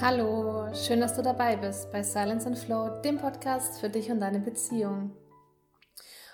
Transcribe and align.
Hallo, 0.00 0.72
schön, 0.74 1.00
dass 1.00 1.16
du 1.16 1.22
dabei 1.22 1.56
bist 1.56 1.90
bei 1.90 2.04
Silence 2.04 2.46
and 2.46 2.56
Flow, 2.56 3.00
dem 3.02 3.18
Podcast 3.18 3.80
für 3.80 3.90
dich 3.90 4.12
und 4.12 4.20
deine 4.20 4.38
Beziehung. 4.38 5.10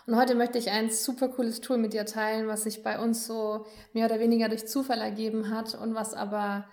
Und 0.06 0.16
heute 0.16 0.34
möchte 0.34 0.58
ich 0.58 0.68
ein 0.68 0.90
super 0.90 1.28
cooles 1.28 1.62
Tool 1.62 1.78
mit 1.78 1.94
dir 1.94 2.04
teilen, 2.04 2.46
was 2.46 2.64
sich 2.64 2.82
bei 2.82 2.98
uns 2.98 3.26
so 3.26 3.64
mehr 3.94 4.04
oder 4.04 4.20
weniger 4.20 4.50
durch 4.50 4.68
Zufall 4.68 5.00
ergeben 5.00 5.48
hat 5.48 5.74
und 5.74 5.94
was 5.94 6.12
aber 6.12 6.66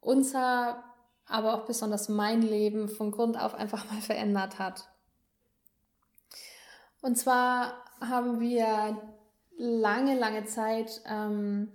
unser, 0.00 0.84
aber 1.26 1.54
auch 1.54 1.66
besonders 1.66 2.08
mein 2.08 2.42
Leben 2.42 2.88
von 2.88 3.10
Grund 3.10 3.36
auf 3.36 3.56
einfach 3.56 3.90
mal 3.90 4.00
verändert 4.00 4.60
hat. 4.60 4.88
Und 7.02 7.18
zwar 7.18 7.74
haben 8.00 8.38
wir 8.38 9.02
lange, 9.58 10.16
lange 10.16 10.44
Zeit 10.44 11.02
ähm, 11.06 11.72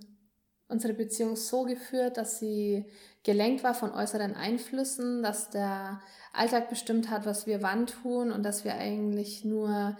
unsere 0.72 0.94
Beziehung 0.94 1.36
so 1.36 1.62
geführt, 1.64 2.16
dass 2.16 2.38
sie 2.38 2.84
gelenkt 3.22 3.62
war 3.62 3.74
von 3.74 3.92
äußeren 3.92 4.34
Einflüssen, 4.34 5.22
dass 5.22 5.50
der 5.50 6.00
Alltag 6.32 6.68
bestimmt 6.70 7.10
hat, 7.10 7.26
was 7.26 7.46
wir 7.46 7.62
wann 7.62 7.86
tun 7.86 8.32
und 8.32 8.42
dass 8.42 8.64
wir 8.64 8.74
eigentlich 8.74 9.44
nur 9.44 9.96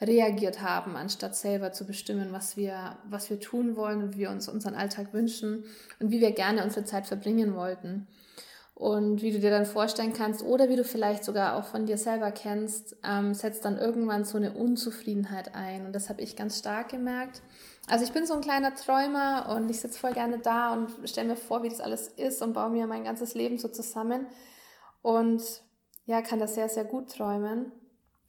reagiert 0.00 0.62
haben, 0.62 0.96
anstatt 0.96 1.36
selber 1.36 1.72
zu 1.72 1.86
bestimmen, 1.86 2.32
was 2.32 2.56
wir, 2.56 2.96
was 3.08 3.28
wir 3.28 3.40
tun 3.40 3.76
wollen 3.76 4.02
und 4.02 4.14
wie 4.14 4.20
wir 4.20 4.30
uns 4.30 4.48
unseren 4.48 4.74
Alltag 4.74 5.12
wünschen 5.12 5.64
und 5.98 6.10
wie 6.10 6.20
wir 6.20 6.32
gerne 6.32 6.64
unsere 6.64 6.84
Zeit 6.84 7.06
verbringen 7.06 7.54
wollten. 7.54 8.06
Und 8.80 9.20
wie 9.20 9.30
du 9.30 9.38
dir 9.40 9.50
dann 9.50 9.66
vorstellen 9.66 10.14
kannst 10.14 10.42
oder 10.42 10.70
wie 10.70 10.76
du 10.76 10.84
vielleicht 10.84 11.22
sogar 11.22 11.56
auch 11.56 11.64
von 11.64 11.84
dir 11.84 11.98
selber 11.98 12.30
kennst, 12.30 12.96
ähm, 13.04 13.34
setzt 13.34 13.66
dann 13.66 13.76
irgendwann 13.76 14.24
so 14.24 14.38
eine 14.38 14.54
Unzufriedenheit 14.54 15.54
ein. 15.54 15.84
Und 15.84 15.92
das 15.92 16.08
habe 16.08 16.22
ich 16.22 16.34
ganz 16.34 16.58
stark 16.58 16.88
gemerkt. 16.88 17.42
Also 17.88 18.06
ich 18.06 18.12
bin 18.12 18.24
so 18.24 18.32
ein 18.32 18.40
kleiner 18.40 18.74
Träumer 18.74 19.54
und 19.54 19.70
ich 19.70 19.80
sitze 19.80 19.98
voll 19.98 20.14
gerne 20.14 20.38
da 20.38 20.72
und 20.72 20.90
stelle 21.06 21.28
mir 21.28 21.36
vor, 21.36 21.62
wie 21.62 21.68
das 21.68 21.82
alles 21.82 22.08
ist 22.08 22.40
und 22.40 22.54
baue 22.54 22.70
mir 22.70 22.86
mein 22.86 23.04
ganzes 23.04 23.34
Leben 23.34 23.58
so 23.58 23.68
zusammen. 23.68 24.26
Und 25.02 25.42
ja, 26.06 26.22
kann 26.22 26.38
das 26.38 26.54
sehr, 26.54 26.70
sehr 26.70 26.84
gut 26.84 27.10
träumen. 27.10 27.72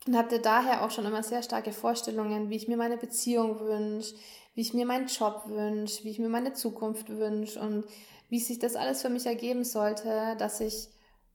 Und 0.06 0.18
hatte 0.18 0.38
daher 0.38 0.84
auch 0.84 0.90
schon 0.90 1.06
immer 1.06 1.22
sehr 1.22 1.42
starke 1.42 1.72
Vorstellungen, 1.72 2.50
wie 2.50 2.56
ich 2.56 2.68
mir 2.68 2.76
meine 2.76 2.98
Beziehung 2.98 3.58
wünsche, 3.60 4.14
wie 4.54 4.60
ich 4.60 4.74
mir 4.74 4.84
meinen 4.84 5.06
Job 5.06 5.44
wünsche, 5.46 6.04
wie 6.04 6.10
ich 6.10 6.18
mir 6.18 6.28
meine 6.28 6.52
Zukunft 6.52 7.08
wünsche 7.08 7.58
und 7.58 7.86
wie 8.32 8.40
sich 8.40 8.58
das 8.58 8.76
alles 8.76 9.02
für 9.02 9.10
mich 9.10 9.26
ergeben 9.26 9.62
sollte, 9.62 10.36
dass 10.38 10.60
ich 10.60 10.88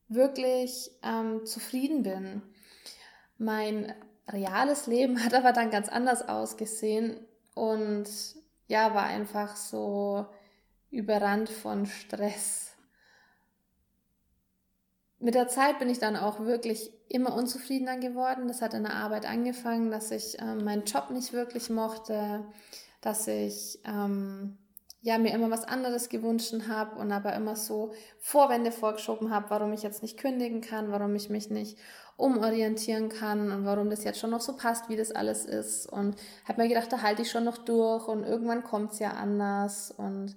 wirklich 0.08 0.90
ähm, 1.04 1.46
zufrieden 1.46 2.02
bin. 2.02 2.42
Mein 3.38 3.94
reales 4.28 4.88
Leben 4.88 5.24
hat 5.24 5.36
aber 5.36 5.52
dann 5.52 5.70
ganz 5.70 5.90
anders 5.90 6.28
ausgesehen 6.28 7.20
und 7.54 8.08
ja, 8.66 8.96
war 8.96 9.04
einfach 9.04 9.58
so 9.58 10.26
überrannt 10.90 11.50
von 11.50 11.86
Stress. 11.86 12.72
Mit 15.20 15.36
der 15.36 15.50
Zeit 15.50 15.78
bin 15.78 15.92
ich 15.92 16.00
dann 16.00 16.16
auch 16.16 16.40
wirklich 16.40 16.92
immer 17.10 17.36
unzufriedener 17.36 17.98
geworden. 18.00 18.48
Das 18.48 18.64
hat 18.64 18.74
in 18.74 18.82
der 18.82 18.96
Arbeit 18.96 19.28
angefangen, 19.28 19.92
dass 19.92 20.10
ich 20.10 20.42
ähm, 20.42 20.64
meinen 20.64 20.86
Job 20.86 21.12
nicht 21.12 21.32
wirklich 21.32 21.70
mochte, 21.70 22.44
dass 23.02 23.28
ich 23.28 23.78
ähm, 23.86 24.58
ja, 25.08 25.18
mir 25.18 25.34
immer 25.34 25.50
was 25.50 25.64
anderes 25.64 26.10
gewünscht 26.10 26.54
habe 26.68 27.00
und 27.00 27.14
aber 27.14 27.34
immer 27.34 27.56
so 27.56 27.94
Vorwände 28.20 28.74
vorgeschoben 28.74 29.32
habe, 29.32 29.50
warum 29.50 29.72
ich 29.72 29.82
jetzt 29.82 30.02
nicht 30.02 30.18
kündigen 30.18 30.60
kann, 30.60 30.92
warum 30.92 31.16
ich 31.16 31.30
mich 31.30 31.50
nicht 31.50 31.78
umorientieren 32.18 33.08
kann 33.08 33.50
und 33.54 33.64
warum 33.64 33.90
das 33.90 34.04
jetzt 34.04 34.20
schon 34.20 34.32
noch 34.32 34.42
so 34.42 34.58
passt, 34.58 34.90
wie 34.90 34.98
das 34.98 35.14
alles 35.14 35.46
ist. 35.46 35.86
Und 35.86 36.18
habe 36.46 36.62
mir 36.62 36.68
gedacht, 36.68 36.92
da 36.92 37.04
halte 37.04 37.22
ich 37.22 37.32
schon 37.32 37.46
noch 37.46 37.58
durch 37.58 38.06
und 38.10 38.26
irgendwann 38.26 38.66
kommt 38.66 38.92
es 38.92 39.00
ja 39.00 39.12
anders. 39.12 39.92
Und 39.92 40.36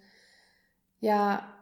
ja, 1.00 1.52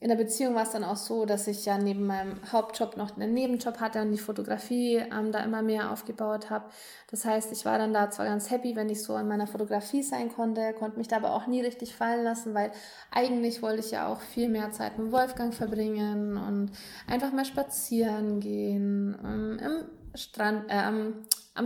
in 0.00 0.08
der 0.08 0.16
Beziehung 0.16 0.54
war 0.54 0.62
es 0.62 0.70
dann 0.70 0.84
auch 0.84 0.96
so, 0.96 1.26
dass 1.26 1.48
ich 1.48 1.64
ja 1.64 1.76
neben 1.76 2.06
meinem 2.06 2.40
Hauptjob 2.52 2.96
noch 2.96 3.16
einen 3.16 3.34
Nebenjob 3.34 3.80
hatte 3.80 4.00
und 4.00 4.12
die 4.12 4.18
Fotografie 4.18 4.96
ähm, 4.96 5.32
da 5.32 5.40
immer 5.40 5.60
mehr 5.62 5.90
aufgebaut 5.90 6.50
habe. 6.50 6.66
Das 7.10 7.24
heißt, 7.24 7.50
ich 7.50 7.64
war 7.64 7.78
dann 7.78 7.92
da 7.92 8.08
zwar 8.10 8.26
ganz 8.26 8.50
happy, 8.50 8.76
wenn 8.76 8.88
ich 8.88 9.02
so 9.02 9.16
in 9.16 9.26
meiner 9.26 9.48
Fotografie 9.48 10.04
sein 10.04 10.32
konnte, 10.32 10.72
konnte 10.74 10.98
mich 10.98 11.08
da 11.08 11.16
aber 11.16 11.32
auch 11.32 11.48
nie 11.48 11.62
richtig 11.62 11.96
fallen 11.96 12.22
lassen, 12.22 12.54
weil 12.54 12.70
eigentlich 13.10 13.60
wollte 13.60 13.80
ich 13.80 13.90
ja 13.90 14.06
auch 14.06 14.20
viel 14.20 14.48
mehr 14.48 14.70
Zeit 14.70 14.98
mit 14.98 15.10
Wolfgang 15.10 15.52
verbringen 15.52 16.36
und 16.36 16.70
einfach 17.08 17.32
mal 17.32 17.44
spazieren 17.44 18.38
gehen, 18.38 19.16
ähm, 19.24 19.58
im 19.58 20.16
Strand, 20.16 20.64
äh, 20.68 21.12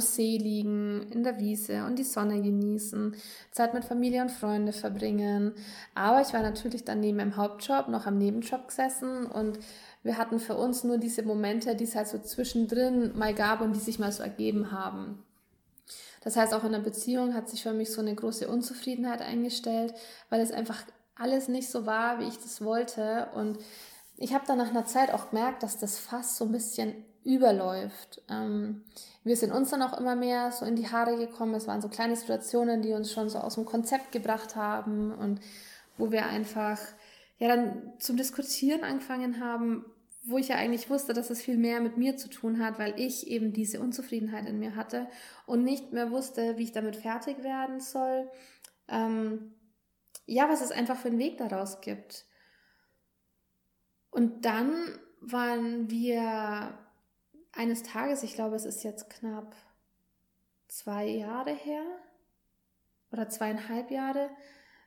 See 0.01 0.39
liegen, 0.39 1.07
in 1.11 1.23
der 1.23 1.39
Wiese 1.39 1.85
und 1.85 1.99
die 1.99 2.05
Sonne 2.05 2.41
genießen, 2.41 3.15
Zeit 3.51 3.75
mit 3.75 3.85
Familie 3.85 4.23
und 4.23 4.31
Freunde 4.31 4.73
verbringen. 4.73 5.53
Aber 5.95 6.21
ich 6.21 6.33
war 6.33 6.43
natürlich 6.43 6.85
dann 6.85 7.01
neben 7.01 7.19
meinem 7.19 7.37
Hauptjob 7.37 7.89
noch 7.89 8.07
am 8.07 8.19
Nebenjob 8.19 8.69
gesessen 8.69 9.27
und 9.27 9.59
wir 10.03 10.19
hatten 10.19 10.41
für 10.41 10.57
uns 10.57 10.83
nur 10.85 10.99
diese 10.99 11.23
Momente, 11.23 11.77
die 11.77 11.85
es 11.85 11.95
halt 11.95 12.09
so 12.09 12.19
zwischendrin 12.19 13.17
mal 13.17 13.35
gab 13.35 13.61
und 13.61 13.75
die 13.75 13.81
sich 13.81 13.99
mal 13.99 14.13
so 14.13 14.23
ergeben 14.23 14.73
haben. 14.73 15.25
Das 16.23 16.37
heißt, 16.37 16.55
auch 16.55 16.65
in 16.65 16.73
der 16.73 16.79
Beziehung 16.79 17.35
hat 17.35 17.49
sich 17.49 17.63
für 17.63 17.73
mich 17.73 17.93
so 17.93 18.01
eine 18.01 18.15
große 18.15 18.49
Unzufriedenheit 18.49 19.23
eingestellt, 19.23 19.95
weil 20.31 20.41
es 20.41 20.53
einfach 20.53 20.83
alles 21.17 21.49
nicht 21.49 21.69
so 21.69 21.87
war, 21.87 22.21
wie 22.21 22.29
ich 22.29 22.39
das 22.39 22.65
wollte. 22.65 23.29
Und 23.35 23.59
ich 24.17 24.33
habe 24.35 24.45
dann 24.47 24.59
nach 24.59 24.71
einer 24.71 24.85
Zeit 24.85 25.13
auch 25.13 25.31
gemerkt, 25.31 25.63
dass 25.63 25.79
das 25.79 25.99
fast 25.99 26.37
so 26.37 26.45
ein 26.45 26.53
bisschen 26.53 26.95
überläuft. 27.25 28.23
Ähm, 28.29 28.85
wir 29.25 29.37
sind 29.37 29.53
uns 29.53 29.71
dann 29.71 29.83
auch 29.83 29.99
immer 29.99 30.17
mehr 30.17 30.51
so 30.53 30.65
in 30.65 30.77
die 30.77 30.89
Haare 30.89 31.17
gekommen. 31.17 31.55
Es 31.55 31.67
waren 31.67 31.81
so 31.81 31.89
kleine 31.89 32.17
Situationen, 32.17 32.83
die 32.83 32.93
uns 32.93 33.13
schon 33.13 33.29
so 33.29 33.39
aus 33.39 33.55
dem 33.55 33.65
Konzept 33.65 34.13
gebracht 34.13 34.57
haben 34.57 35.13
und 35.13 35.41
wo 35.97 36.11
wir 36.11 36.27
einfach 36.27 36.79
ja 37.39 37.49
dann 37.49 37.93
zum 37.99 38.17
Diskutieren 38.17 38.85
angefangen 38.85 39.41
haben, 39.41 39.85
wo 40.25 40.39
ich 40.39 40.49
ja 40.49 40.57
eigentlich 40.57 40.89
wusste, 40.89 41.15
dass 41.15 41.31
es 41.31 41.43
viel 41.43 41.57
mehr 41.57 41.81
mit 41.81 41.97
mir 41.97 42.17
zu 42.17 42.29
tun 42.29 42.65
hat, 42.65 42.79
weil 42.79 42.99
ich 42.99 43.27
eben 43.27 43.53
diese 43.53 43.81
Unzufriedenheit 43.81 44.49
in 44.49 44.59
mir 44.59 44.77
hatte 44.77 45.09
und 45.47 45.65
nicht 45.65 45.93
mehr 45.93 46.11
wusste, 46.11 46.57
wie 46.59 46.65
ich 46.65 46.73
damit 46.73 46.97
fertig 46.97 47.43
werden 47.43 47.81
soll. 47.81 48.31
Ähm, 48.89 49.55
ja, 50.27 50.49
was 50.49 50.61
es 50.61 50.71
einfach 50.71 50.97
für 50.97 51.09
einen 51.09 51.19
Weg 51.19 51.39
daraus 51.39 51.81
gibt. 51.81 52.27
Und 54.11 54.45
dann 54.45 54.73
waren 55.21 55.91
wir 55.91 56.79
eines 57.53 57.83
Tages, 57.83 58.23
ich 58.23 58.35
glaube, 58.35 58.57
es 58.57 58.65
ist 58.65 58.83
jetzt 58.83 59.11
knapp 59.11 59.55
zwei 60.69 61.07
Jahre 61.07 61.53
her 61.53 61.85
oder 63.11 63.29
zweieinhalb 63.29 63.91
Jahre, 63.91 64.31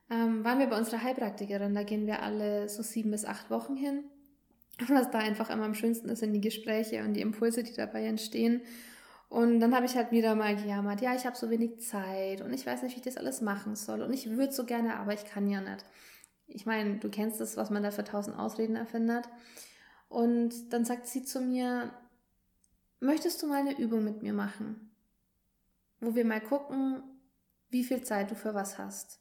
ähm, 0.09 0.43
waren 0.43 0.59
wir 0.59 0.67
bei 0.67 0.77
unserer 0.77 1.03
Heilpraktikerin. 1.03 1.75
Da 1.75 1.83
gehen 1.83 2.07
wir 2.07 2.21
alle 2.21 2.69
so 2.69 2.83
sieben 2.83 3.11
bis 3.11 3.25
acht 3.25 3.49
Wochen 3.49 3.75
hin. 3.75 4.03
Was 4.87 5.11
da 5.11 5.19
einfach 5.19 5.49
immer 5.49 5.65
am 5.65 5.75
schönsten 5.75 6.09
ist, 6.09 6.19
sind 6.19 6.33
die 6.33 6.41
Gespräche 6.41 7.03
und 7.03 7.13
die 7.13 7.21
Impulse, 7.21 7.63
die 7.63 7.73
dabei 7.73 8.05
entstehen. 8.05 8.61
Und 9.29 9.59
dann 9.59 9.75
habe 9.75 9.85
ich 9.85 9.95
halt 9.95 10.11
wieder 10.11 10.35
mal 10.35 10.55
gejammert, 10.55 11.01
ja, 11.01 11.15
ich 11.15 11.25
habe 11.25 11.35
so 11.35 11.49
wenig 11.49 11.79
Zeit 11.79 12.41
und 12.41 12.53
ich 12.53 12.65
weiß 12.65 12.83
nicht, 12.83 12.93
wie 12.95 12.99
ich 12.99 13.05
das 13.05 13.17
alles 13.17 13.41
machen 13.41 13.75
soll. 13.75 14.01
Und 14.01 14.13
ich 14.13 14.29
würde 14.29 14.53
so 14.53 14.65
gerne, 14.65 14.97
aber 14.97 15.13
ich 15.13 15.25
kann 15.25 15.49
ja 15.49 15.61
nicht. 15.61 15.83
Ich 16.47 16.65
meine, 16.65 16.97
du 16.97 17.09
kennst 17.09 17.41
das, 17.41 17.57
was 17.57 17.71
man 17.71 17.81
da 17.81 17.91
für 17.91 18.03
tausend 18.03 18.37
Ausreden 18.37 18.75
erfindet. 18.75 19.27
Und 20.09 20.71
dann 20.71 20.85
sagt 20.85 21.07
sie 21.07 21.23
zu 21.23 21.41
mir, 21.41 21.91
möchtest 23.05 23.41
du 23.41 23.47
mal 23.47 23.59
eine 23.59 23.77
Übung 23.77 24.03
mit 24.03 24.21
mir 24.21 24.33
machen, 24.33 24.91
wo 25.99 26.15
wir 26.15 26.25
mal 26.25 26.41
gucken, 26.41 27.03
wie 27.69 27.83
viel 27.83 28.03
Zeit 28.03 28.31
du 28.31 28.35
für 28.35 28.53
was 28.53 28.77
hast. 28.77 29.19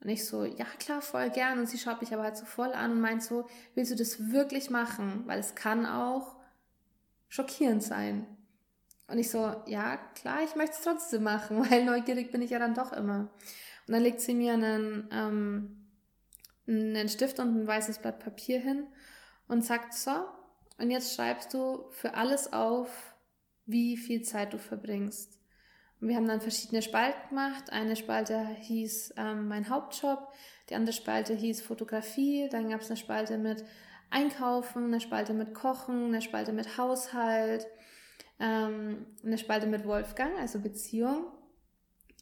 Und 0.00 0.10
ich 0.10 0.26
so, 0.26 0.44
ja 0.44 0.66
klar, 0.78 1.00
voll 1.00 1.30
gern. 1.30 1.58
Und 1.58 1.68
sie 1.68 1.78
schaut 1.78 2.00
mich 2.00 2.12
aber 2.12 2.22
halt 2.22 2.36
so 2.36 2.44
voll 2.44 2.72
an 2.72 2.92
und 2.92 3.00
meint 3.00 3.22
so, 3.22 3.48
willst 3.74 3.92
du 3.92 3.96
das 3.96 4.30
wirklich 4.30 4.70
machen? 4.70 5.22
Weil 5.26 5.38
es 5.38 5.54
kann 5.54 5.86
auch 5.86 6.36
schockierend 7.28 7.82
sein. 7.82 8.26
Und 9.08 9.18
ich 9.18 9.30
so, 9.30 9.62
ja 9.66 9.96
klar, 10.14 10.42
ich 10.44 10.54
möchte 10.56 10.76
es 10.76 10.82
trotzdem 10.82 11.22
machen, 11.22 11.58
weil 11.70 11.84
neugierig 11.84 12.30
bin 12.30 12.42
ich 12.42 12.50
ja 12.50 12.58
dann 12.58 12.74
doch 12.74 12.92
immer. 12.92 13.30
Und 13.86 13.92
dann 13.92 14.02
legt 14.02 14.20
sie 14.20 14.34
mir 14.34 14.54
einen, 14.54 15.08
ähm, 15.12 15.86
einen 16.66 17.08
Stift 17.08 17.38
und 17.38 17.56
ein 17.56 17.66
weißes 17.66 17.98
Blatt 17.98 18.18
Papier 18.18 18.60
hin 18.60 18.86
und 19.48 19.64
sagt, 19.64 19.94
so, 19.94 20.10
und 20.78 20.90
jetzt 20.90 21.14
schreibst 21.14 21.54
du 21.54 21.86
für 21.90 22.14
alles 22.14 22.52
auf, 22.52 22.88
wie 23.66 23.96
viel 23.96 24.22
Zeit 24.22 24.52
du 24.52 24.58
verbringst. 24.58 25.38
Und 26.00 26.08
wir 26.08 26.16
haben 26.16 26.28
dann 26.28 26.40
verschiedene 26.40 26.82
Spalten 26.82 27.30
gemacht. 27.30 27.70
Eine 27.70 27.96
Spalte 27.96 28.46
hieß 28.60 29.14
ähm, 29.16 29.48
mein 29.48 29.68
Hauptjob, 29.70 30.28
die 30.68 30.74
andere 30.74 30.92
Spalte 30.92 31.34
hieß 31.34 31.62
Fotografie, 31.62 32.48
dann 32.50 32.68
gab 32.68 32.82
es 32.82 32.88
eine 32.88 32.96
Spalte 32.96 33.38
mit 33.38 33.64
Einkaufen, 34.10 34.84
eine 34.84 35.00
Spalte 35.00 35.32
mit 35.32 35.54
Kochen, 35.54 36.06
eine 36.06 36.22
Spalte 36.22 36.52
mit 36.52 36.76
Haushalt, 36.76 37.66
ähm, 38.38 39.06
eine 39.24 39.38
Spalte 39.38 39.66
mit 39.66 39.86
Wolfgang, 39.86 40.38
also 40.38 40.60
Beziehung, 40.60 41.26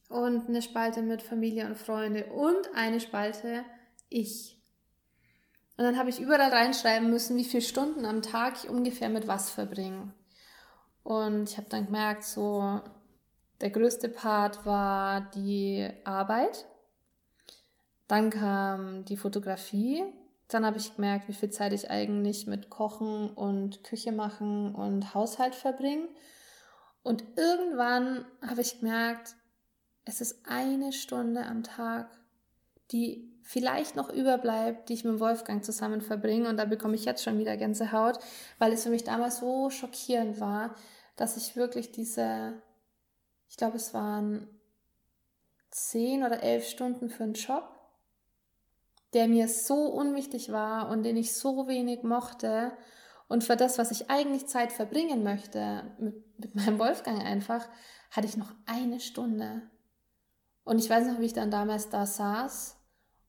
und 0.09 0.49
eine 0.49 0.63
Spalte 0.63 1.03
mit 1.03 1.23
Familie 1.23 1.67
und 1.67 1.77
Freunde 1.77 2.27
und 2.27 2.75
eine 2.75 3.01
Spalte 3.01 3.65
ich. 4.09 4.54
Und 5.77 5.85
dann 5.85 5.99
habe 5.99 6.11
ich 6.11 6.21
überall 6.21 6.53
reinschreiben 6.53 7.11
müssen, 7.11 7.37
wie 7.37 7.45
viele 7.45 7.63
Stunden 7.63 8.05
am 8.05 8.23
Tag 8.23 8.55
ich 8.63 8.71
ungefähr 8.71 9.09
mit 9.09 9.27
was 9.27 9.51
verbringe. 9.51 10.13
Und 11.03 11.51
ich 11.51 11.57
habe 11.57 11.69
dann 11.69 11.87
gemerkt, 11.87 12.25
so 12.25 12.81
der 13.61 13.71
größte 13.71 14.09
Part 14.09 14.65
war 14.65 15.21
die 15.35 15.91
Arbeit. 16.05 16.67
Dann 18.07 18.31
kam 18.31 19.05
die 19.05 19.17
Fotografie. 19.17 20.05
dann 20.49 20.67
habe 20.67 20.77
ich 20.77 20.95
gemerkt, 20.95 21.27
wie 21.27 21.33
viel 21.33 21.51
Zeit 21.51 21.73
ich 21.73 21.91
eigentlich 21.91 22.47
mit 22.47 22.71
Kochen 22.71 23.31
und 23.31 23.83
Küche 23.83 24.13
machen 24.13 24.75
und 24.75 25.15
Haushalt 25.15 25.55
verbringe. 25.55 26.09
Und 27.03 27.25
irgendwann 27.37 28.25
habe 28.47 28.61
ich 28.61 28.79
gemerkt, 28.79 29.37
es 30.05 30.21
ist 30.21 30.47
eine 30.47 30.93
Stunde 30.93 31.45
am 31.45 31.63
Tag, 31.63 32.09
die 32.93 33.34
vielleicht 33.45 33.95
noch 33.95 34.11
überbleibt, 34.11 34.89
die 34.89 34.95
ich 34.95 35.05
mit 35.05 35.21
Wolfgang 35.21 35.63
zusammen 35.63 36.01
verbringe. 36.01 36.49
Und 36.49 36.57
da 36.57 36.65
bekomme 36.65 36.97
ich 36.97 37.05
jetzt 37.05 37.23
schon 37.23 37.39
wieder 37.39 37.57
Gänsehaut, 37.57 38.19
weil 38.59 38.73
es 38.73 38.83
für 38.83 38.91
mich 38.91 39.05
damals 39.05 39.39
so 39.39 39.71
schockierend 39.71 40.41
war, 40.41 40.75
dass 41.15 41.37
ich 41.37 41.55
wirklich 41.55 41.93
diese, 41.93 42.55
ich 43.49 43.57
glaube, 43.57 43.77
es 43.77 43.93
waren 43.95 44.49
zehn 45.71 46.25
oder 46.25 46.43
elf 46.43 46.67
Stunden 46.67 47.11
für 47.11 47.25
einen 47.25 47.35
Job, 47.35 47.69
der 49.13 49.29
mir 49.29 49.47
so 49.47 49.87
unwichtig 49.89 50.51
war 50.51 50.89
und 50.89 51.03
den 51.03 51.17
ich 51.17 51.35
so 51.35 51.69
wenig 51.69 52.03
mochte 52.03 52.73
und 53.29 53.45
für 53.45 53.57
das, 53.57 53.79
was 53.79 53.91
ich 53.91 54.11
eigentlich 54.11 54.47
Zeit 54.47 54.73
verbringen 54.73 55.23
möchte, 55.23 55.95
mit, 55.99 56.39
mit 56.39 56.55
meinem 56.55 56.79
Wolfgang 56.79 57.23
einfach, 57.23 57.69
hatte 58.11 58.27
ich 58.27 58.37
noch 58.37 58.53
eine 58.67 59.01
Stunde. 59.01 59.63
Und 60.65 60.79
ich 60.79 60.89
weiß 60.89 61.07
noch, 61.07 61.21
wie 61.21 61.27
ich 61.27 61.33
dann 61.35 61.51
damals 61.51 61.91
da 61.91 62.07
saß 62.07 62.77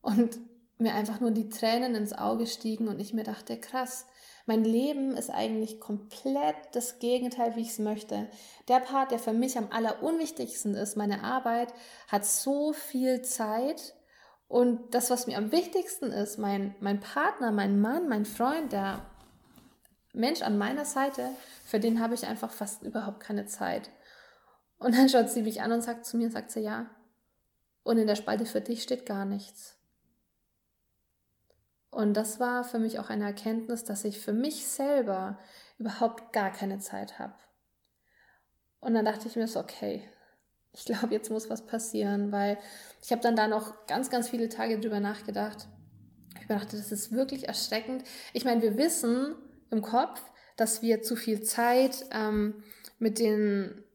und 0.05 0.39
mir 0.77 0.93
einfach 0.93 1.19
nur 1.19 1.31
die 1.31 1.49
Tränen 1.49 1.95
ins 1.95 2.13
Auge 2.13 2.45
stiegen 2.45 2.87
und 2.87 2.99
ich 2.99 3.13
mir 3.13 3.23
dachte, 3.23 3.59
krass, 3.59 4.05
mein 4.45 4.63
Leben 4.63 5.17
ist 5.17 5.31
eigentlich 5.31 5.79
komplett 5.79 6.55
das 6.73 6.99
Gegenteil, 6.99 7.55
wie 7.55 7.61
ich 7.61 7.71
es 7.71 7.79
möchte. 7.79 8.29
Der 8.67 8.79
Part, 8.79 9.09
der 9.09 9.17
für 9.17 9.33
mich 9.33 9.57
am 9.57 9.71
allerunwichtigsten 9.71 10.75
ist, 10.75 10.95
meine 10.95 11.23
Arbeit, 11.23 11.73
hat 12.07 12.23
so 12.23 12.71
viel 12.71 13.23
Zeit. 13.23 13.95
Und 14.47 14.93
das, 14.93 15.09
was 15.09 15.25
mir 15.25 15.39
am 15.39 15.51
wichtigsten 15.51 16.11
ist, 16.11 16.37
mein, 16.37 16.75
mein 16.79 16.99
Partner, 16.99 17.51
mein 17.51 17.81
Mann, 17.81 18.07
mein 18.07 18.25
Freund, 18.25 18.71
der 18.71 19.03
Mensch 20.13 20.43
an 20.43 20.59
meiner 20.59 20.85
Seite, 20.85 21.31
für 21.65 21.79
den 21.79 21.99
habe 21.99 22.13
ich 22.13 22.27
einfach 22.27 22.51
fast 22.51 22.83
überhaupt 22.83 23.21
keine 23.21 23.47
Zeit. 23.47 23.89
Und 24.77 24.95
dann 24.95 25.09
schaut 25.09 25.31
sie 25.31 25.41
mich 25.41 25.63
an 25.63 25.71
und 25.71 25.81
sagt 25.81 26.05
zu 26.05 26.17
mir, 26.17 26.29
sagt 26.29 26.51
sie, 26.51 26.59
ja. 26.59 26.91
Und 27.81 27.97
in 27.97 28.05
der 28.05 28.15
Spalte 28.15 28.45
für 28.45 28.61
dich 28.61 28.83
steht 28.83 29.07
gar 29.07 29.25
nichts. 29.25 29.75
Und 31.95 32.13
das 32.13 32.41
war 32.41 32.65
für 32.65 32.77
mich 32.77 32.99
auch 32.99 33.09
eine 33.09 33.23
Erkenntnis, 33.23 33.85
dass 33.85 34.03
ich 34.03 34.19
für 34.19 34.33
mich 34.33 34.67
selber 34.67 35.39
überhaupt 35.77 36.33
gar 36.33 36.51
keine 36.51 36.79
Zeit 36.79 37.19
habe. 37.19 37.35
Und 38.81 38.95
dann 38.95 39.05
dachte 39.05 39.29
ich 39.29 39.37
mir 39.37 39.47
so, 39.47 39.61
okay, 39.61 40.03
ich 40.73 40.83
glaube, 40.83 41.13
jetzt 41.13 41.31
muss 41.31 41.49
was 41.49 41.65
passieren, 41.65 42.33
weil 42.33 42.57
ich 43.01 43.13
habe 43.13 43.21
dann 43.21 43.37
da 43.37 43.47
noch 43.47 43.87
ganz, 43.87 44.09
ganz 44.09 44.27
viele 44.27 44.49
Tage 44.49 44.77
drüber 44.77 44.99
nachgedacht. 44.99 45.69
Ich 46.41 46.47
dachte, 46.47 46.75
das 46.75 46.91
ist 46.91 47.13
wirklich 47.13 47.47
erschreckend. 47.47 48.03
Ich 48.33 48.43
meine, 48.43 48.61
wir 48.61 48.77
wissen 48.77 49.33
im 49.71 49.81
Kopf, 49.81 50.21
dass 50.57 50.81
wir 50.81 51.01
zu 51.01 51.15
viel 51.15 51.43
Zeit 51.43 52.07
ähm, 52.11 52.61
mit 52.99 53.19
den 53.19 53.85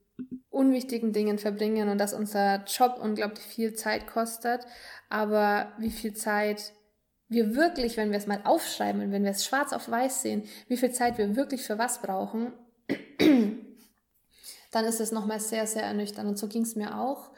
unwichtigen 0.49 1.13
Dingen 1.13 1.37
verbringen 1.37 1.91
und 1.91 1.99
dass 1.99 2.15
unser 2.15 2.65
Job 2.65 2.99
unglaublich 2.99 3.45
viel 3.45 3.75
Zeit 3.75 4.07
kostet. 4.07 4.63
Aber 5.11 5.75
wie 5.77 5.91
viel 5.91 6.15
Zeit 6.15 6.73
wir 7.31 7.55
wirklich, 7.55 7.97
wenn 7.97 8.11
wir 8.11 8.19
es 8.19 8.27
mal 8.27 8.41
aufschreiben 8.45 9.01
und 9.01 9.13
wenn 9.13 9.23
wir 9.23 9.31
es 9.31 9.45
schwarz 9.45 9.73
auf 9.73 9.89
weiß 9.89 10.23
sehen, 10.23 10.43
wie 10.69 10.77
viel 10.77 10.91
Zeit 10.91 11.17
wir 11.17 11.37
wirklich 11.37 11.63
für 11.63 11.79
was 11.79 12.03
brauchen, 12.03 12.53
dann 14.73 14.85
ist 14.85 15.01
es 15.01 15.13
nochmal 15.13 15.41
sehr, 15.41 15.67
sehr 15.67 15.85
ernüchternd. 15.85 16.29
Und 16.29 16.39
so 16.39 16.49
ging 16.49 16.63
es 16.63 16.75
mir 16.75 16.99
auch. 16.99 17.31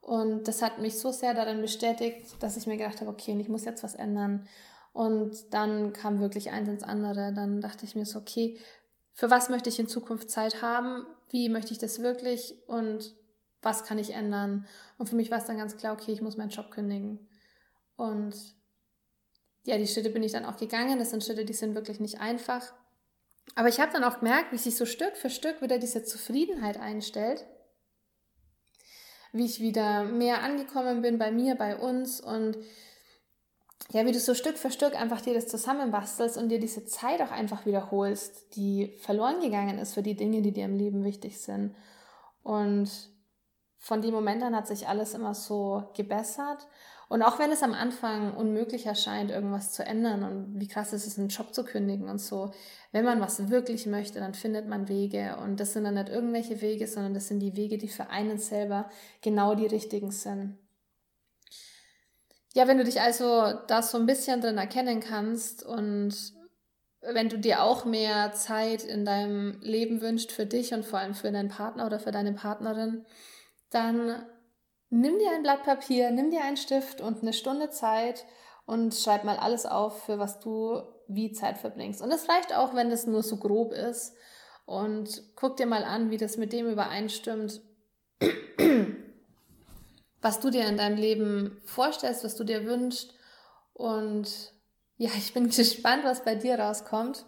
Und 0.00 0.46
das 0.46 0.62
hat 0.62 0.78
mich 0.78 0.98
so 0.98 1.10
sehr 1.10 1.34
darin 1.34 1.60
bestätigt, 1.60 2.36
dass 2.38 2.56
ich 2.56 2.66
mir 2.66 2.76
gedacht 2.76 3.00
habe, 3.00 3.10
okay, 3.10 3.36
ich 3.38 3.48
muss 3.48 3.64
jetzt 3.64 3.82
was 3.82 3.96
ändern. 3.96 4.46
Und 4.92 5.52
dann 5.52 5.92
kam 5.92 6.20
wirklich 6.20 6.50
eins 6.52 6.68
ins 6.68 6.82
andere. 6.84 7.32
Dann 7.34 7.60
dachte 7.60 7.84
ich 7.84 7.96
mir 7.96 8.06
so, 8.06 8.20
okay, 8.20 8.56
für 9.12 9.30
was 9.30 9.48
möchte 9.48 9.68
ich 9.68 9.80
in 9.80 9.88
Zukunft 9.88 10.30
Zeit 10.30 10.62
haben? 10.62 11.04
Wie 11.28 11.48
möchte 11.48 11.72
ich 11.72 11.78
das 11.78 12.00
wirklich? 12.00 12.54
Und 12.68 13.16
was 13.62 13.84
kann 13.84 13.98
ich 13.98 14.14
ändern? 14.14 14.66
Und 14.96 15.08
für 15.08 15.16
mich 15.16 15.30
war 15.32 15.38
es 15.38 15.44
dann 15.44 15.58
ganz 15.58 15.76
klar, 15.76 15.92
okay, 15.92 16.12
ich 16.12 16.22
muss 16.22 16.36
meinen 16.36 16.50
Job 16.50 16.70
kündigen. 16.70 17.28
Und 17.96 18.59
ja, 19.64 19.76
die 19.78 19.86
Schritte 19.86 20.10
bin 20.10 20.22
ich 20.22 20.32
dann 20.32 20.44
auch 20.44 20.56
gegangen. 20.56 20.98
Das 20.98 21.10
sind 21.10 21.24
Schritte, 21.24 21.44
die 21.44 21.52
sind 21.52 21.74
wirklich 21.74 22.00
nicht 22.00 22.20
einfach. 22.20 22.72
Aber 23.54 23.68
ich 23.68 23.80
habe 23.80 23.92
dann 23.92 24.04
auch 24.04 24.20
gemerkt, 24.20 24.52
wie 24.52 24.58
sich 24.58 24.76
so 24.76 24.86
Stück 24.86 25.16
für 25.16 25.30
Stück 25.30 25.60
wieder 25.62 25.78
diese 25.78 26.04
Zufriedenheit 26.04 26.78
einstellt. 26.78 27.46
Wie 29.32 29.46
ich 29.46 29.60
wieder 29.60 30.04
mehr 30.04 30.42
angekommen 30.42 31.02
bin 31.02 31.18
bei 31.18 31.30
mir, 31.30 31.54
bei 31.54 31.76
uns 31.76 32.20
und 32.20 32.56
ja, 33.92 34.06
wie 34.06 34.12
du 34.12 34.20
so 34.20 34.34
Stück 34.34 34.56
für 34.56 34.70
Stück 34.70 34.94
einfach 34.94 35.20
dir 35.20 35.34
das 35.34 35.48
zusammenbastelst 35.48 36.36
und 36.36 36.48
dir 36.48 36.60
diese 36.60 36.84
Zeit 36.84 37.20
auch 37.22 37.32
einfach 37.32 37.66
wiederholst, 37.66 38.54
die 38.54 38.96
verloren 39.00 39.40
gegangen 39.40 39.78
ist 39.78 39.94
für 39.94 40.02
die 40.02 40.14
Dinge, 40.14 40.42
die 40.42 40.52
dir 40.52 40.64
im 40.64 40.76
Leben 40.76 41.02
wichtig 41.02 41.40
sind. 41.40 41.74
Und 42.42 42.90
von 43.78 44.02
dem 44.02 44.12
Moment 44.12 44.42
an 44.42 44.54
hat 44.54 44.68
sich 44.68 44.86
alles 44.86 45.14
immer 45.14 45.34
so 45.34 45.90
gebessert. 45.96 46.68
Und 47.10 47.24
auch 47.24 47.40
wenn 47.40 47.50
es 47.50 47.64
am 47.64 47.74
Anfang 47.74 48.34
unmöglich 48.34 48.86
erscheint, 48.86 49.32
irgendwas 49.32 49.72
zu 49.72 49.84
ändern 49.84 50.22
und 50.22 50.60
wie 50.60 50.68
krass 50.68 50.92
ist 50.92 51.08
es, 51.08 51.18
einen 51.18 51.26
Job 51.26 51.52
zu 51.52 51.64
kündigen 51.64 52.08
und 52.08 52.20
so, 52.20 52.52
wenn 52.92 53.04
man 53.04 53.20
was 53.20 53.50
wirklich 53.50 53.86
möchte, 53.86 54.20
dann 54.20 54.32
findet 54.32 54.68
man 54.68 54.88
Wege. 54.88 55.36
Und 55.42 55.58
das 55.58 55.72
sind 55.72 55.82
dann 55.82 55.94
nicht 55.94 56.08
irgendwelche 56.08 56.60
Wege, 56.60 56.86
sondern 56.86 57.12
das 57.12 57.26
sind 57.26 57.40
die 57.40 57.56
Wege, 57.56 57.78
die 57.78 57.88
für 57.88 58.10
einen 58.10 58.38
selber 58.38 58.88
genau 59.22 59.56
die 59.56 59.66
richtigen 59.66 60.12
sind. 60.12 60.56
Ja, 62.54 62.68
wenn 62.68 62.78
du 62.78 62.84
dich 62.84 63.00
also 63.00 63.54
da 63.66 63.82
so 63.82 63.98
ein 63.98 64.06
bisschen 64.06 64.40
drin 64.40 64.56
erkennen 64.56 65.00
kannst 65.00 65.66
und 65.66 66.14
wenn 67.00 67.28
du 67.28 67.40
dir 67.40 67.64
auch 67.64 67.84
mehr 67.84 68.30
Zeit 68.34 68.84
in 68.84 69.04
deinem 69.04 69.60
Leben 69.62 70.00
wünschst 70.00 70.30
für 70.30 70.46
dich 70.46 70.74
und 70.74 70.84
vor 70.84 71.00
allem 71.00 71.14
für 71.14 71.32
deinen 71.32 71.48
Partner 71.48 71.86
oder 71.86 71.98
für 71.98 72.12
deine 72.12 72.34
Partnerin, 72.34 73.04
dann 73.70 74.22
nimm 74.90 75.18
dir 75.18 75.30
ein 75.30 75.42
Blatt 75.42 75.62
Papier, 75.62 76.10
nimm 76.10 76.30
dir 76.30 76.42
einen 76.42 76.56
Stift 76.56 77.00
und 77.00 77.22
eine 77.22 77.32
Stunde 77.32 77.70
Zeit 77.70 78.26
und 78.66 78.94
schreib 78.94 79.24
mal 79.24 79.36
alles 79.36 79.66
auf, 79.66 80.04
für 80.04 80.18
was 80.18 80.40
du 80.40 80.82
wie 81.08 81.32
Zeit 81.32 81.58
verbringst. 81.58 82.02
Und 82.02 82.10
das 82.10 82.28
reicht 82.28 82.54
auch, 82.54 82.74
wenn 82.74 82.90
das 82.90 83.06
nur 83.06 83.22
so 83.22 83.36
grob 83.36 83.72
ist. 83.72 84.14
Und 84.66 85.22
guck 85.34 85.56
dir 85.56 85.66
mal 85.66 85.82
an, 85.84 86.10
wie 86.10 86.16
das 86.16 86.36
mit 86.36 86.52
dem 86.52 86.68
übereinstimmt, 86.68 87.60
was 90.20 90.38
du 90.38 90.50
dir 90.50 90.66
in 90.66 90.76
deinem 90.76 90.96
Leben 90.96 91.60
vorstellst, 91.64 92.22
was 92.22 92.36
du 92.36 92.44
dir 92.44 92.64
wünschst. 92.64 93.14
Und 93.72 94.52
ja, 94.98 95.10
ich 95.16 95.32
bin 95.34 95.48
gespannt, 95.50 96.04
was 96.04 96.24
bei 96.24 96.34
dir 96.36 96.58
rauskommt. 96.58 97.24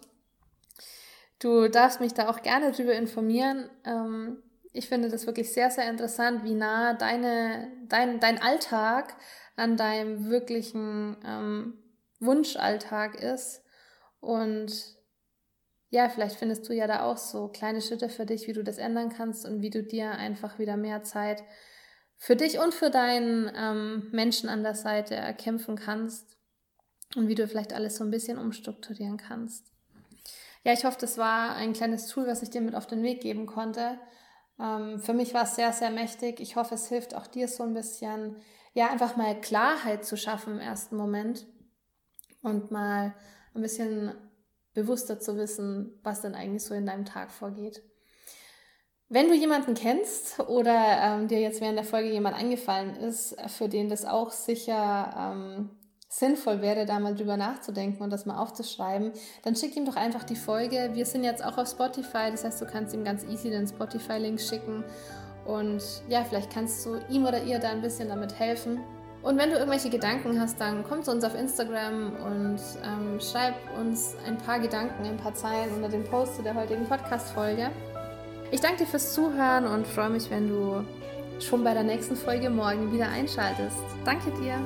Du 1.39 1.67
darfst 1.67 1.99
mich 1.99 2.13
da 2.13 2.29
auch 2.29 2.41
gerne 2.41 2.71
drüber 2.71 2.93
informieren. 2.93 3.69
Ähm, 3.83 4.41
ich 4.73 4.89
finde 4.89 5.09
das 5.09 5.27
wirklich 5.27 5.53
sehr, 5.53 5.69
sehr 5.69 5.89
interessant, 5.89 6.43
wie 6.43 6.55
nah 6.55 6.93
deine, 6.93 7.71
dein, 7.87 8.19
dein 8.19 8.41
Alltag 8.41 9.15
an 9.55 9.77
deinem 9.77 10.29
wirklichen 10.29 11.15
ähm, 11.23 11.77
Wunschalltag 12.19 13.21
ist. 13.21 13.61
Und 14.19 14.73
ja, 15.89 16.09
vielleicht 16.09 16.37
findest 16.37 16.67
du 16.67 16.73
ja 16.73 16.87
da 16.87 17.03
auch 17.03 17.17
so 17.17 17.49
kleine 17.49 17.81
Schritte 17.81 18.09
für 18.09 18.25
dich, 18.25 18.47
wie 18.47 18.53
du 18.53 18.63
das 18.63 18.79
ändern 18.79 19.09
kannst 19.09 19.45
und 19.45 19.61
wie 19.61 19.69
du 19.69 19.83
dir 19.83 20.11
einfach 20.11 20.57
wieder 20.57 20.75
mehr 20.75 21.03
Zeit 21.03 21.43
für 22.17 22.35
dich 22.35 22.57
und 22.57 22.73
für 22.73 22.89
deinen 22.89 23.51
ähm, 23.55 24.09
Menschen 24.11 24.49
an 24.49 24.63
der 24.63 24.75
Seite 24.75 25.13
erkämpfen 25.13 25.75
kannst 25.75 26.37
und 27.15 27.27
wie 27.27 27.35
du 27.35 27.47
vielleicht 27.47 27.73
alles 27.73 27.97
so 27.97 28.03
ein 28.03 28.11
bisschen 28.11 28.39
umstrukturieren 28.39 29.17
kannst. 29.17 29.71
Ja, 30.63 30.73
ich 30.73 30.85
hoffe, 30.85 30.97
das 30.99 31.17
war 31.17 31.55
ein 31.55 31.73
kleines 31.73 32.07
Tool, 32.07 32.25
was 32.25 32.41
ich 32.41 32.49
dir 32.49 32.61
mit 32.61 32.73
auf 32.73 32.87
den 32.87 33.03
Weg 33.03 33.21
geben 33.21 33.45
konnte. 33.45 33.99
Ähm, 34.63 34.99
für 34.99 35.13
mich 35.13 35.33
war 35.33 35.43
es 35.43 35.55
sehr, 35.55 35.73
sehr 35.73 35.91
mächtig. 35.91 36.39
Ich 36.39 36.55
hoffe, 36.55 36.75
es 36.75 36.87
hilft 36.87 37.15
auch 37.15 37.27
dir 37.27 37.47
so 37.47 37.63
ein 37.63 37.73
bisschen, 37.73 38.37
ja, 38.73 38.89
einfach 38.89 39.17
mal 39.17 39.39
Klarheit 39.39 40.05
zu 40.05 40.15
schaffen 40.15 40.53
im 40.53 40.59
ersten 40.59 40.95
Moment 40.95 41.45
und 42.41 42.71
mal 42.71 43.13
ein 43.53 43.61
bisschen 43.61 44.13
bewusster 44.73 45.19
zu 45.19 45.37
wissen, 45.37 45.99
was 46.01 46.21
denn 46.21 46.33
eigentlich 46.33 46.63
so 46.63 46.73
in 46.73 46.85
deinem 46.85 47.05
Tag 47.05 47.31
vorgeht. 47.31 47.83
Wenn 49.09 49.27
du 49.27 49.35
jemanden 49.35 49.75
kennst 49.75 50.39
oder 50.39 50.97
ähm, 51.03 51.27
dir 51.27 51.39
jetzt 51.39 51.61
während 51.61 51.77
der 51.77 51.85
Folge 51.85 52.09
jemand 52.09 52.35
eingefallen 52.35 52.95
ist, 52.95 53.39
für 53.51 53.69
den 53.69 53.89
das 53.89 54.05
auch 54.05 54.31
sicher 54.31 55.13
ähm, 55.15 55.69
sinnvoll 56.19 56.61
wäre, 56.61 56.85
da 56.85 56.99
mal 56.99 57.15
drüber 57.15 57.37
nachzudenken 57.37 58.03
und 58.03 58.11
das 58.11 58.25
mal 58.25 58.37
aufzuschreiben, 58.37 59.11
dann 59.43 59.55
schick 59.55 59.75
ihm 59.75 59.85
doch 59.85 59.95
einfach 59.95 60.23
die 60.23 60.35
Folge. 60.35 60.91
Wir 60.93 61.05
sind 61.05 61.23
jetzt 61.23 61.43
auch 61.43 61.57
auf 61.57 61.67
Spotify, 61.67 62.29
das 62.31 62.43
heißt, 62.43 62.61
du 62.61 62.65
kannst 62.65 62.93
ihm 62.93 63.03
ganz 63.03 63.23
easy 63.25 63.49
den 63.49 63.67
Spotify-Link 63.67 64.39
schicken 64.39 64.83
und 65.45 65.81
ja, 66.07 66.23
vielleicht 66.23 66.51
kannst 66.53 66.85
du 66.85 66.99
ihm 67.09 67.25
oder 67.25 67.41
ihr 67.43 67.59
da 67.59 67.69
ein 67.69 67.81
bisschen 67.81 68.09
damit 68.09 68.37
helfen. 68.37 68.79
Und 69.23 69.37
wenn 69.37 69.49
du 69.49 69.55
irgendwelche 69.55 69.89
Gedanken 69.89 70.39
hast, 70.39 70.59
dann 70.59 70.83
komm 70.87 71.01
zu 71.01 71.11
uns 71.11 71.23
auf 71.23 71.33
Instagram 71.33 72.13
und 72.25 72.59
ähm, 72.83 73.19
schreib 73.21 73.55
uns 73.79 74.15
ein 74.27 74.37
paar 74.37 74.59
Gedanken, 74.59 75.05
ein 75.05 75.17
paar 75.17 75.33
Zeilen 75.33 75.73
unter 75.73 75.87
dem 75.87 76.03
Post 76.03 76.35
zu 76.35 76.43
der 76.43 76.53
heutigen 76.53 76.85
Podcast-Folge. 76.85 77.71
Ich 78.51 78.59
danke 78.59 78.79
dir 78.79 78.85
fürs 78.85 79.13
Zuhören 79.13 79.65
und 79.65 79.87
freue 79.87 80.09
mich, 80.09 80.29
wenn 80.29 80.49
du 80.49 80.83
schon 81.39 81.63
bei 81.63 81.73
der 81.73 81.83
nächsten 81.83 82.15
Folge 82.15 82.49
morgen 82.49 82.91
wieder 82.91 83.07
einschaltest. 83.07 83.77
Danke 84.05 84.29
dir! 84.41 84.59